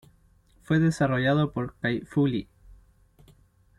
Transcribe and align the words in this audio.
Fue 0.63 0.79
desarrollado 0.79 1.51
por 1.51 1.75
Kai 1.79 2.01
Fu-Lee. 2.01 2.47